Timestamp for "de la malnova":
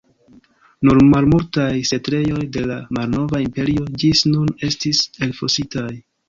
2.55-3.43